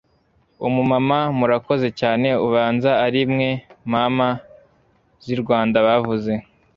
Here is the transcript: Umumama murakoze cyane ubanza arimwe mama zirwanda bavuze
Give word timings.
Umumama 0.67 1.19
murakoze 1.37 1.87
cyane 1.99 2.29
ubanza 2.45 2.91
arimwe 3.05 3.47
mama 3.91 4.29
zirwanda 5.25 5.77
bavuze 5.87 6.31